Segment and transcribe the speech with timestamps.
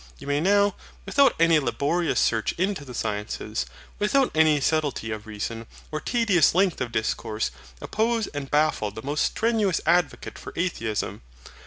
[0.17, 0.73] You may now,
[1.05, 3.67] without any laborious search into the sciences,
[3.99, 9.23] without any subtlety of reason, or tedious length of discourse, oppose and baffle the most
[9.25, 11.21] strenuous advocate for Atheism.